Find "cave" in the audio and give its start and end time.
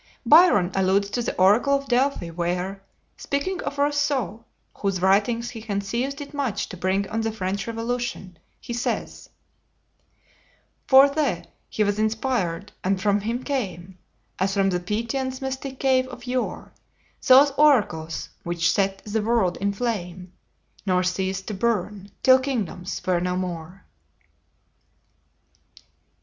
15.79-16.07